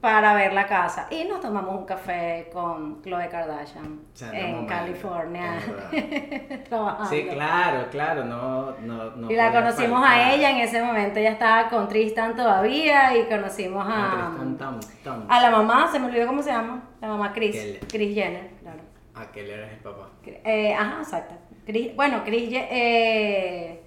[0.00, 1.08] para ver la casa.
[1.10, 5.58] Y nos tomamos un café con Chloe Kardashian Santo en California,
[6.68, 7.10] trabajando.
[7.10, 10.20] Sí, claro, claro, no, no, no y la conocimos faltar.
[10.20, 14.32] a ella en ese momento, ella estaba con Tristan todavía y conocimos a...
[14.36, 15.26] Tristan.
[15.28, 16.84] A la mamá, se me olvidó cómo se llama.
[17.00, 17.80] La mamá Chris.
[17.88, 18.50] Chris Jenner,
[19.16, 19.28] claro.
[19.30, 20.10] Aquel era el papá.
[20.24, 21.34] Eh, ajá, exacto.
[21.66, 23.80] Chris- bueno, Chris eh,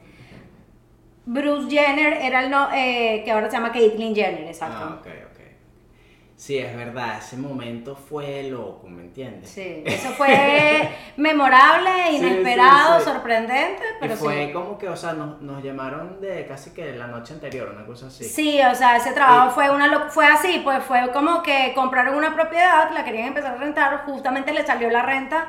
[1.26, 4.78] Bruce Jenner era el no, eh, que ahora se llama Caitlyn Jenner, exacto.
[4.80, 5.29] Ah, ok, ok.
[6.40, 9.50] Sí, es verdad, ese momento fue loco, ¿me entiendes?
[9.50, 13.12] Sí, eso fue memorable, inesperado, sí, sí.
[13.12, 17.08] sorprendente, pero y fue como que, o sea, nos, nos llamaron de casi que la
[17.08, 18.24] noche anterior, una cosa así.
[18.24, 21.74] Sí, o sea, ese trabajo Y- fue una lo- fue así, pues fue como que
[21.76, 25.46] compraron una propiedad, la querían empezar a rentar, justamente le salió la renta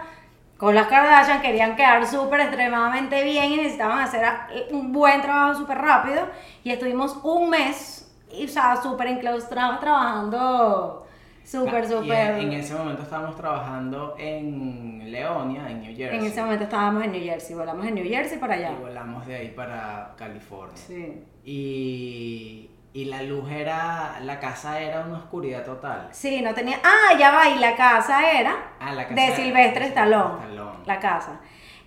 [0.57, 4.27] con las Kardashian, querían quedar súper extremadamente bien y necesitaban hacer
[4.73, 6.27] un buen trabajo súper rápido
[6.65, 8.00] y estuvimos un mes,
[8.33, 11.07] y, o sea, súper enclaustrados trabajando
[11.45, 12.39] súper, súper...
[12.39, 16.19] en, ese momento estábamos trabajando en Leonia, en New Jersey.
[16.19, 18.73] En ese momento estábamos en New Jersey, volamos en New Jersey para allá.
[18.73, 20.77] Y volamos de ahí para California.
[20.77, 21.25] Sí.
[21.45, 26.09] Y, y la luz era, la casa era una oscuridad total.
[26.13, 26.79] Sí, no tenía.
[26.85, 29.87] Ah, ya va, y la casa era Ah, la casa de era Silvestre.
[29.87, 30.61] Stallone.
[30.87, 31.41] La casa.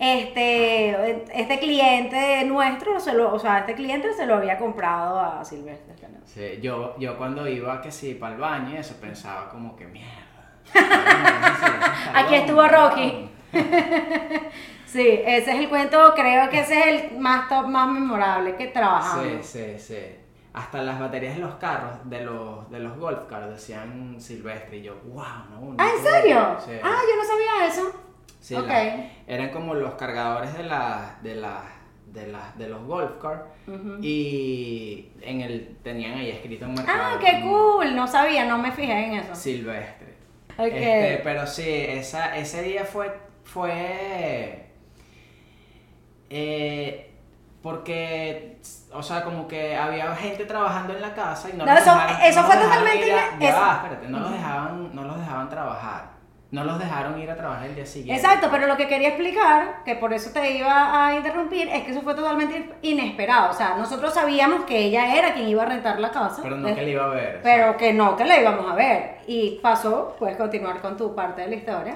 [0.05, 5.45] Este, este cliente nuestro, se lo, o sea, este cliente se lo había comprado a
[5.45, 5.93] Silvestre.
[6.25, 9.85] Sí, yo, yo cuando iba que sí para el baño y eso pensaba como que
[9.87, 10.11] mierda.
[12.15, 13.29] Aquí estuvo Rocky.
[14.93, 18.67] Sí, ese es el cuento, creo que ese es el más top, más memorable que
[18.67, 19.43] trabajamos.
[19.43, 20.15] Sí, sí, sí.
[20.53, 24.77] Hasta las baterías de los carros, de los, de los golf cars, decían Silvestre.
[24.77, 25.75] Y yo, wow, no.
[25.79, 26.57] Ah, ¿en serio?
[26.63, 26.73] Sí.
[26.83, 27.91] Ah, yo no sabía eso.
[28.43, 28.67] Sí, ok.
[28.67, 31.61] la- eran como los cargadores de la, de la,
[32.07, 33.99] de la, de los golf cars Ujú.
[34.01, 38.57] y en el tenían ahí escrito en Ah, marcador qué como cool, no sabía, no
[38.57, 39.33] me fijé en eso.
[39.33, 40.15] Silvestre.
[40.57, 40.67] Ok.
[40.73, 44.67] Este, pero sí, esa, ese día fue, fue
[46.29, 47.09] eh,
[47.61, 48.57] porque,
[48.91, 51.91] o sea, como que había gente trabajando en la casa y no, No, los eso-
[51.93, 54.37] dejaron, eso no fue los dejaron totalmente ir a- ya eso- espérate, no los Ujú.
[54.37, 56.12] dejaban, no los dejaban trabajar.
[56.53, 58.21] No los dejaron ir a trabajar el día siguiente.
[58.21, 61.89] Exacto, pero lo que quería explicar, que por eso te iba a interrumpir, es que
[61.89, 63.49] eso fue totalmente inesperado.
[63.49, 66.43] O sea, nosotros sabíamos que ella era quien iba a rentar la casa.
[66.43, 67.39] Pero no que le iba a ver.
[67.41, 69.15] pero que no, que la íbamos a ver.
[69.25, 71.95] Y pasó, puedes continuar con tu parte de la historia,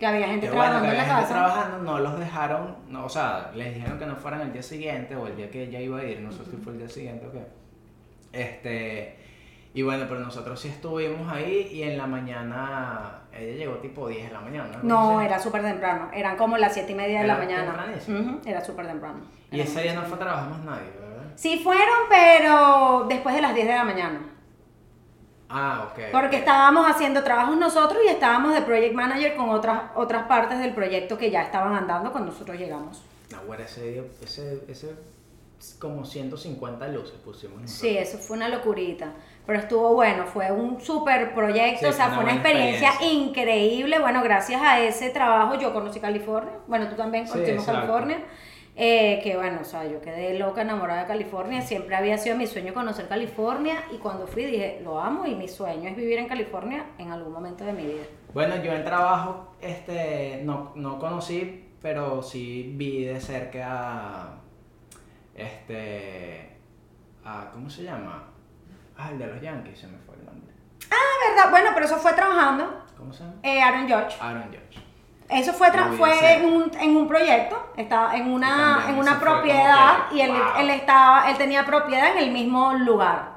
[0.00, 1.34] que había gente Que bueno, trabajando en la gente casa.
[1.34, 5.14] trabajando, no los dejaron, no, o sea, les dijeron que no fueran el día siguiente
[5.14, 7.24] o el día que ella iba a ir, no sé si fue el día siguiente
[7.24, 7.46] o qué.
[8.32, 9.19] Este,
[9.72, 14.26] y bueno, pero nosotros sí estuvimos ahí y en la mañana, ella llegó tipo 10
[14.28, 14.80] de la mañana.
[14.82, 15.26] No, sé.
[15.26, 17.64] era súper temprano, eran como las siete y media de la Era mañana.
[17.72, 18.18] tempranísimo.
[18.20, 19.20] Ujú, Era súper temprano.
[19.50, 21.22] Y Era ese muy día no fue a trabajar más nadie, ¿verdad?
[21.36, 24.20] Sí fueron, pero después de las 10 de la mañana.
[25.48, 25.98] Ah, ok.
[26.12, 26.40] Porque ok.
[26.40, 31.18] estábamos haciendo trabajos nosotros y estábamos de project manager con otras, otras partes del proyecto
[31.18, 33.02] que ya estaban andando cuando nosotros llegamos.
[33.32, 34.94] No, bueno, ese día, ese, ese,
[35.80, 37.80] como 150 luces pusimos nosotros.
[37.80, 39.12] Sí, eso fue una locurita.
[39.46, 43.28] Pero estuvo bueno, fue un súper proyecto, Sí, o sea, fue fue una experiencia, experiencia.
[43.28, 43.98] increíble.
[43.98, 46.52] Bueno, gracias a ese trabajo yo conocí California.
[46.66, 47.64] Bueno, tú también conocimos.
[47.64, 48.18] California.
[48.76, 52.46] Eh, que bueno, o sea, yo quedé loca enamorada de California, siempre había sido mi
[52.46, 56.28] sueño conocer California y cuando fui dije, lo amo y mi sueño es vivir en
[56.28, 58.04] California en algún momento de mi vida.
[58.32, 64.38] Bueno, yo en trabajo este, no, no conocí, pero sí vi de cerca a,
[65.34, 66.50] este,
[67.24, 68.29] a, ¿cómo se llama?
[69.02, 70.52] Ah, el de los Yankees, se me fue el nombre.
[70.90, 71.50] Ah, ¿verdad?
[71.50, 72.84] Bueno, pero eso fue trabajando.
[72.98, 73.36] ¿Cómo se llama?
[73.42, 74.16] Eh, Aaron George.
[74.20, 74.78] Aaron George.
[75.30, 75.96] Eso fue, tra-
[76.36, 80.40] en un, en un proyecto, estaba en una, en una propiedad que, y él, wow.
[80.58, 83.36] él estaba, él tenía propiedad en el mismo lugar.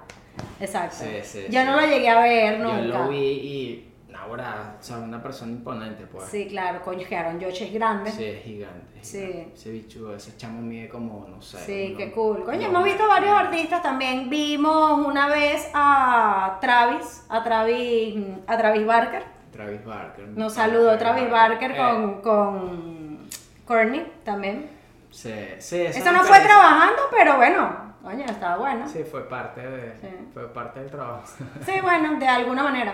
[0.60, 0.96] Exacto.
[1.00, 1.66] Sí, sí, Yo sí.
[1.68, 2.82] no lo llegué a ver nunca.
[2.82, 3.93] Yo lo vi y,
[4.24, 6.26] ahora, o sea, una persona imponente, pues.
[6.26, 8.12] Sí, claro, coño, que Aaron George es grande.
[8.12, 9.00] Sí, es gigante.
[9.00, 9.20] es Sí.
[9.20, 9.54] gigante.
[9.54, 11.58] Ese bicho, ese chamo mide como, no sé.
[11.60, 12.44] Sí, uno- qué cool.
[12.44, 14.30] Coño, hemos visto varios artistas también.
[14.30, 18.16] Vimos una vez a Travis, a Travis,
[18.48, 19.24] a Travis Barker.
[19.52, 20.28] Travis Barker.
[20.30, 23.20] Nos saludó Travis Barker Eh, con, con
[23.66, 24.70] Courtney también.
[25.12, 25.82] Sí, sí.
[25.82, 28.88] Eso no fue trabajando, pero bueno, coño, estaba bueno.
[28.88, 30.08] Sí, fue parte, de, Sí.
[30.34, 31.24] fue parte del trabajo.
[31.66, 32.94] Sí, bueno, de alguna manera.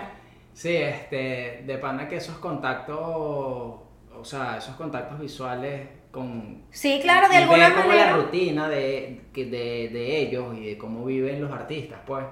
[0.52, 6.64] Sí, este, de pana que esos contactos, o sea, esos contactos visuales con...
[6.70, 8.10] Sí, claro, de alguna ver como manera.
[8.10, 12.24] la rutina de, de, de ellos y de cómo viven los artistas, pues,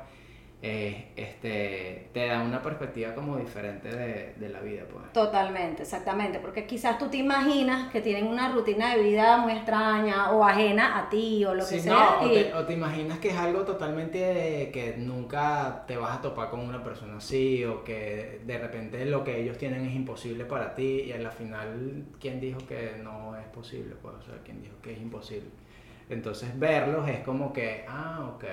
[0.63, 5.05] eh, este, te da una perspectiva como diferente de, de la vida, pues.
[5.13, 10.31] Totalmente, exactamente, porque quizás tú te imaginas que tienen una rutina de vida muy extraña
[10.33, 12.17] o ajena a ti o lo que sea.
[12.17, 16.19] no, o, te, o te imaginas que es algo totalmente de- que nunca te vas
[16.19, 19.95] a topar con una persona así o que de repente lo que ellos tienen es
[19.95, 23.97] imposible para ti y a la final, ¿quién dijo que no es posible?
[24.01, 25.51] Pues, o sea, ¿quién dijo que es imposible?
[26.09, 28.45] Entonces verlos es como que, ah, ok.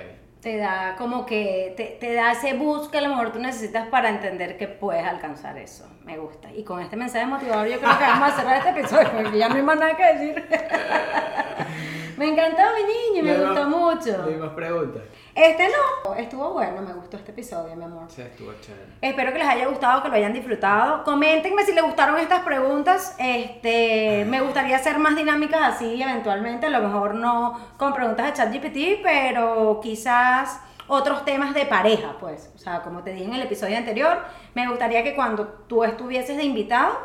[0.46, 3.88] Te da como que te, te da ese boost que a lo mejor tú necesitas
[3.88, 5.88] para entender que puedes alcanzar eso.
[6.06, 6.52] Me gusta.
[6.52, 9.48] Y con este mensaje motivador yo creo que vamos a cerrar este episodio porque ya
[9.48, 10.48] no hay más nada que decir.
[12.16, 14.18] me encantó mi niño, me No gustó mucho.
[14.18, 15.02] No hay más preguntas.
[15.34, 18.04] Este no, estuvo bueno, me gustó este episodio, mi amor.
[18.08, 18.86] Sí, estuvo chévere.
[19.02, 21.02] Espero que les haya gustado, que lo hayan disfrutado.
[21.02, 23.16] Coméntenme si les gustaron estas preguntas.
[23.18, 26.66] Este, me gustaría hacer más dinámicas así eventualmente.
[26.66, 32.50] A lo mejor no con preguntas de ChatGPT, pero quizás otros temas de pareja, pues.
[32.54, 34.18] O sea, como te dije en el episodio anterior,
[34.54, 36.96] me gustaría que cuando tú estuvieses de invitado,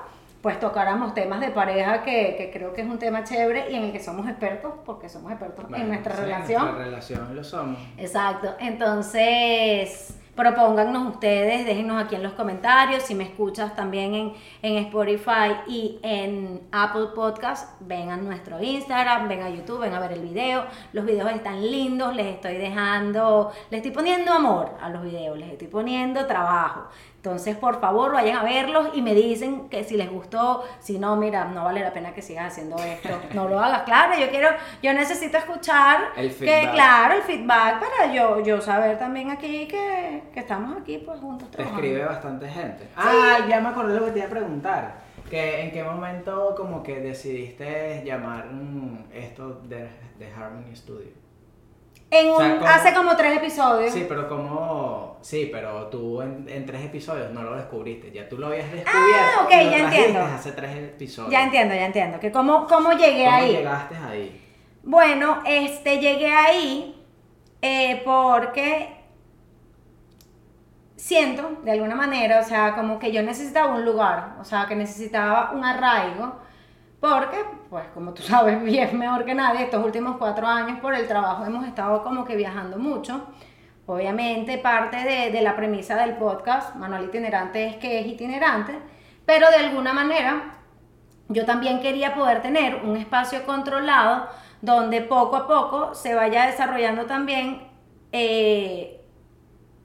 [0.41, 3.83] pues tocáramos temas de pareja que, que creo que es un tema chévere y en
[3.83, 6.61] el que somos expertos, porque somos expertos Bueno, en nuestra sí, relación.
[6.63, 7.77] nuestra relación lo somos.
[7.97, 8.55] Exacto.
[8.59, 13.03] Entonces, propóngannos ustedes, déjenos aquí en los comentarios.
[13.03, 19.27] Si me escuchas también en, en Spotify y en Apple Podcast, ven a nuestro Instagram,
[19.27, 20.65] ven a YouTube, ven a ver el video.
[20.93, 25.49] Los videos están lindos, les estoy dejando, les estoy poniendo amor a los videos, les
[25.49, 26.87] estoy poniendo trabajo.
[27.21, 31.15] Entonces, por favor, vayan a verlos y me dicen que si les gustó, si no,
[31.17, 33.09] mira, no vale la pena que sigas haciendo esto.
[33.35, 34.49] No lo hagas, claro, yo quiero,
[34.81, 40.23] yo necesito escuchar El que, claro, el feedback para yo, yo saber también aquí que,
[40.33, 41.83] que estamos aquí pues juntos Te trabajando.
[41.85, 42.87] escribe bastante gente.
[42.95, 44.95] Ah, ya me acordé lo que te iba a preguntar.
[45.29, 51.11] Que en qué momento como que decidiste llamar mm, esto de, de Harmony Studio.
[52.11, 53.93] En O sea, un- hace como tres episodios.
[53.93, 55.17] Sí, pero como...
[55.21, 58.11] Sí, pero tú en, en tres episodios no lo descubriste.
[58.11, 58.91] Ya tú lo habías descubierto.
[59.39, 60.19] Ah, ok, ya entiendo.
[60.21, 61.31] hace tres episodios.
[61.31, 62.19] Ya entiendo, ya entiendo.
[62.19, 63.51] Que cómo, cómo llegué ¿Cómo ahí.
[63.55, 64.41] llegaste ahí?
[64.83, 67.01] Bueno, este, llegué ahí
[67.61, 68.97] eh, porque
[70.95, 74.75] siento, de alguna manera, o sea, como que yo necesitaba un lugar, o sea, que
[74.75, 76.35] necesitaba un arraigo,
[77.01, 81.07] porque, pues, como tú sabes bien mejor que nadie, estos últimos cuatro años por el
[81.07, 83.25] trabajo hemos estado como que viajando mucho.
[83.87, 88.77] Obviamente, parte de, la premisa del podcast, Manual Itinerante, es que es itinerante,
[89.25, 90.59] pero de alguna manera
[91.27, 94.27] yo también quería poder tener un espacio controlado
[94.61, 97.67] donde poco a poco se vaya desarrollando también
[98.11, 99.01] eh,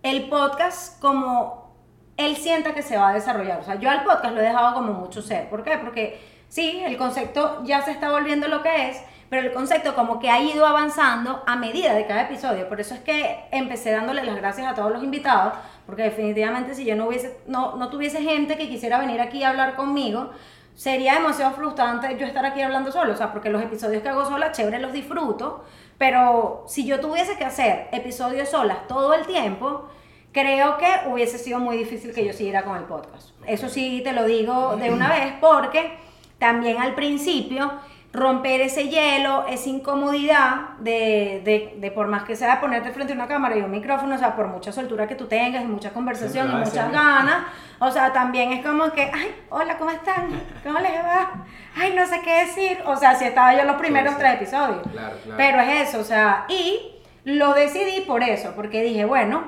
[0.02, 1.74] el podcast como
[2.16, 3.61] él sienta que se va a desarrollar.
[3.61, 5.48] O sea, yo al podcast lo he dejado como mucho ser.
[5.48, 5.79] ¿Por qué?
[5.79, 10.18] Porque sí, el concepto ya se está volviendo lo que es, pero el concepto como
[10.20, 12.68] que ha ido avanzando a medida de cada episodio.
[12.68, 15.54] Por eso es que empecé dándole las gracias a todos los invitados,
[15.85, 19.50] porque definitivamente si yo no, hubiese, no, no tuviese gente que quisiera venir aquí a
[19.50, 20.30] hablar conmigo,
[20.74, 24.26] sería demasiado frustrante yo estar aquí hablando solo, o sea, porque los episodios que hago
[24.26, 25.64] sola, chévere, los disfruto,
[25.98, 29.88] pero si yo tuviese que hacer episodios solas todo el tiempo,
[30.32, 33.30] creo que hubiese sido muy difícil que yo siguiera con el podcast.
[33.46, 35.96] Eso sí te lo digo de una vez porque
[36.38, 37.72] también al principio
[38.12, 43.16] romper ese hielo, esa incomodidad de, de, de, por más que sea ponerte frente a
[43.16, 45.91] una cámara y un micrófono, o sea, por mucha soltura que tú tengas y mucha
[45.91, 47.45] conversación y muchas ganas,
[47.78, 50.28] o sea, también es como que, ay, hola, ¿cómo están?
[50.64, 51.45] ¿Cómo les va?
[51.76, 55.16] Ay, no sé qué decir, o sea, si estaba yo los primeros tres episodios, Claro,
[55.22, 55.37] claro.
[55.37, 56.93] pero es eso, o sea, y
[57.24, 59.45] lo decidí por eso, porque dije, bueno,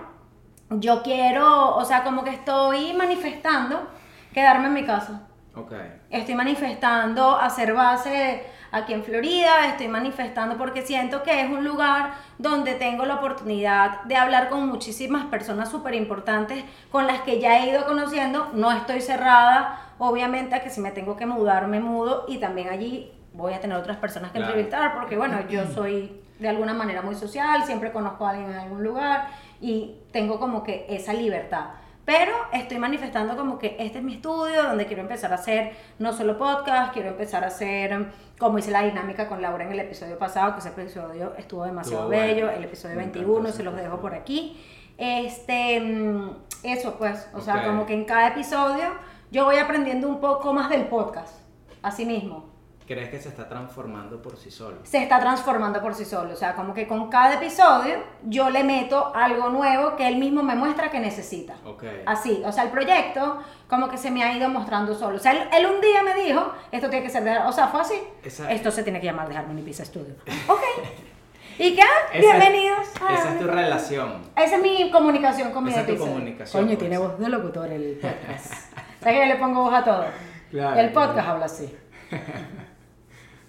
[0.68, 3.89] yo quiero, o sea, como que estoy manifestando
[4.34, 5.22] quedarme en mi casa.
[5.59, 5.72] Ok.
[6.11, 12.12] Estoy manifestando hacer base aquí en Florida, estoy manifestando porque siento que es un lugar
[12.38, 17.59] donde tengo la oportunidad de hablar con muchísimas personas súper importantes con las que ya
[17.59, 18.50] he ido conociendo.
[18.52, 22.68] No estoy cerrada, obviamente, a que si me tengo que mudar, me mudo y también
[22.68, 24.52] allí voy a tener otras personas que Claro.
[24.52, 28.59] entrevistar porque, bueno, yo soy de alguna manera muy social, siempre conozco a alguien en
[28.59, 29.28] algún lugar
[29.61, 31.64] y tengo como que esa libertad.
[32.09, 36.14] Pero estoy manifestando como que este es mi estudio donde quiero empezar a hacer no
[36.14, 38.06] solo podcast, quiero empezar a hacer,
[38.38, 42.06] como hice la dinámica con Laura en el episodio pasado, que ese episodio estuvo demasiado
[42.06, 42.22] bueno.
[42.22, 44.59] bello, el episodio Me encantó 21, ese se los dejo por aquí.
[44.96, 46.30] Este, mm,
[46.62, 48.86] eso pues, o sea, como que en cada episodio
[49.30, 51.34] yo voy aprendiendo un poco más del podcast,
[51.82, 52.57] así mismo
[52.89, 54.78] ¿Crees que se está transformando por sí solo?
[54.82, 56.32] se está transformando por sí solo.
[56.32, 60.43] O sea, como que con cada episodio yo le meto algo nuevo que él mismo
[60.43, 61.55] me muestra que necesita.
[61.66, 61.84] Ok.
[62.07, 65.16] Así, o sea, el proyecto como que se me ha ido mostrando solo.
[65.16, 67.68] O sea, él, él un día me dijo, esto tiene que ser, de, o sea,
[67.68, 68.01] fue así.
[68.24, 70.14] Esa- Esto se tiene que llamar de Harmony Pizza Studio.
[70.49, 70.62] Ok.
[71.59, 71.82] ¿Y qué?
[72.14, 72.86] Esa- Bienvenidos.
[73.07, 74.22] a Esa es tu relación.
[74.36, 76.12] esa es mi comunicación con mi Esa es tu episodio.
[76.14, 76.78] comunicación, Coño, pues.
[76.78, 78.55] tiene voz de locutor el podcast.
[79.01, 80.05] ¿Sabes que yo le pongo voz a todo?
[80.51, 81.30] Claro, el podcast claro.
[81.32, 81.76] habla así.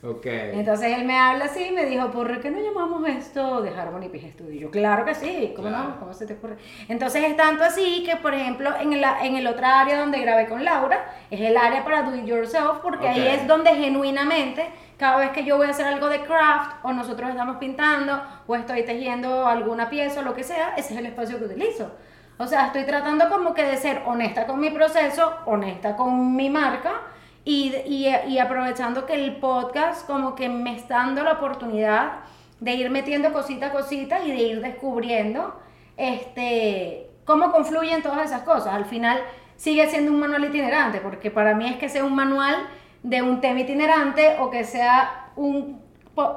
[0.02, 0.26] Ok.
[0.28, 4.08] Entonces él me habla así y me dijo, ¿por qué no llamamos esto de Harmony
[4.08, 4.54] Pig Studio?
[4.54, 5.90] Y yo, claro que sí, ¿cómo Claro.
[5.90, 6.00] no?
[6.00, 6.56] ¿Cómo se te ocurre?
[6.88, 10.48] Entonces es tanto así que, por ejemplo, en, la, en el otra área donde grabé
[10.48, 15.18] con Laura, es el área para do it yourself, porque ahí es donde genuinamente, cada
[15.18, 18.84] vez que yo voy a hacer algo de craft, o nosotros estamos pintando, o estoy
[18.84, 21.92] tejiendo alguna pieza o lo que sea, ese es el espacio que utilizo.
[22.38, 26.50] O sea, estoy tratando como que de ser honesta con mi proceso, honesta con mi
[26.50, 27.02] marca,
[27.46, 32.20] y, y, y aprovechando que el podcast como que me está dando la oportunidad
[32.60, 35.60] de ir metiendo cosita a cosita y de ir descubriendo
[35.98, 38.74] este, cómo confluyen todas esas cosas.
[38.74, 39.20] Al final
[39.56, 42.56] sigue siendo un manual itinerante, porque para mí es que sea un manual
[43.04, 45.82] de un tema itinerante o que sea un,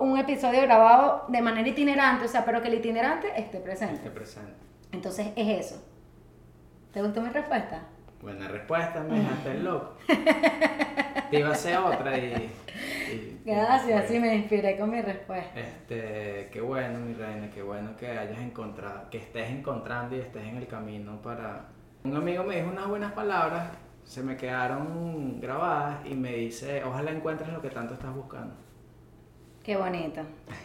[0.00, 4.02] un episodio grabado de manera itinerante, o sea, pero que el itinerante esté presente.
[4.02, 4.52] Te presento.
[4.92, 5.82] Entonces es eso.
[6.92, 7.82] ¿Te gustó mi respuesta?
[8.22, 9.96] Buena respuesta, me dejaste loco.
[11.30, 12.22] Te iba a hacer otra y.
[13.12, 15.58] y- Gracias, sí me inspiré con mi respuesta.
[15.58, 20.44] Este, qué bueno, mi reina, qué bueno que hayas encontrado, que estés encontrando y estés
[20.44, 21.64] en el camino para.
[22.04, 23.70] Un amigo me dijo unas buenas palabras,
[24.04, 28.54] se me quedaron grabadas y me dice, ojalá encuentres lo que tanto estás buscando.
[29.64, 30.20] Qué bonito.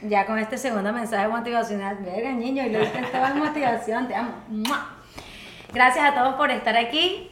[0.07, 2.79] Ya con este segundo mensaje motivacional, verga, niño, y lo
[3.11, 4.33] toda motivación, te amo.
[5.73, 7.31] Gracias a todos por estar aquí.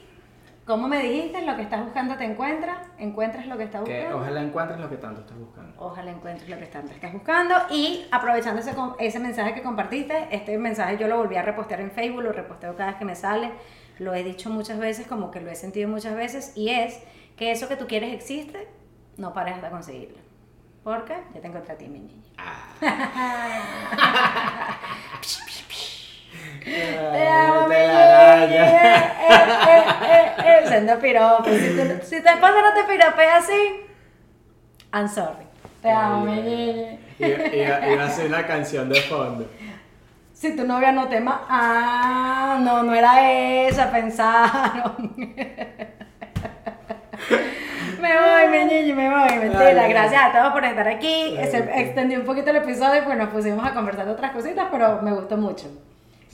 [0.66, 1.44] ¿Cómo me dijiste?
[1.44, 2.82] Lo que estás buscando te encuentra.
[2.98, 4.18] Encuentras lo que estás Que buscando.
[4.18, 5.74] ojalá encuentres lo que tanto estás buscando.
[5.78, 7.56] Ojalá encuentres lo que tanto estás buscando.
[7.70, 8.60] Y aprovechando
[8.98, 12.76] ese, mensaje que compartiste, este mensaje yo lo volví a repostear en Facebook, lo reposteo
[12.76, 13.52] cada vez que me sale.
[14.00, 16.54] Lo he dicho muchas veces, como que lo he sentido muchas veces.
[16.56, 17.00] Y es
[17.38, 18.68] que eso que tú quieres existe,
[19.18, 20.18] no pares hasta conseguirlo.
[20.84, 22.24] Porque ya te encontré a ti, mi niña.
[26.64, 28.48] Te amo, niña.
[28.48, 30.64] Eh, eh, eh, eh.
[30.68, 31.46] Siendo piropo.
[31.46, 33.82] Si, tú- si tu esposa no te piropea así,
[34.94, 35.46] I'm sorry.
[35.82, 36.98] Te amo, mi niña.
[37.20, 39.48] Iba, a ser una canción de fondo.
[40.34, 43.32] Si tu novia no te ama, ah, no, no era
[43.68, 45.24] esa, pensaron.
[48.02, 49.88] me voy, mi niño, me voy, mentira.
[49.88, 51.38] Gracias a todos por estar aquí.
[51.50, 55.02] Se extendió un poquito el episodio porque nos pusimos a conversar de otras cositas, pero
[55.02, 55.68] me gustó mucho.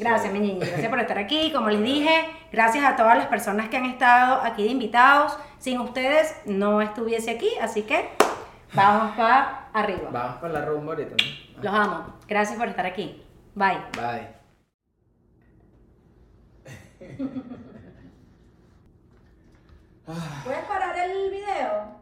[0.02, 0.66] Gracias, mi niña.
[0.66, 1.52] Gracias por estar aquí.
[1.54, 5.38] Como les dije, gracias a todas las personas que han estado aquí de invitados.
[5.60, 8.10] Sin ustedes no estuviese aquí, así que
[8.74, 10.10] vamos para arriba.
[10.12, 11.62] Vamos con la rumba ahorita, ¿no?
[11.62, 12.16] Los amo.
[12.28, 13.24] Gracias por estar aquí.
[13.54, 13.78] Bye.
[13.94, 14.42] Bye.
[20.44, 22.01] ¿Puedes parar el video?